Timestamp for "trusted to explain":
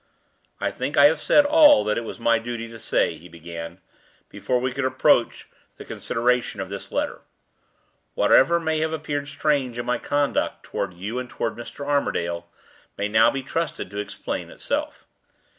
13.45-14.49